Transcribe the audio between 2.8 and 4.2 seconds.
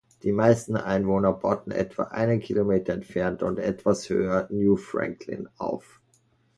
entfernt und etwas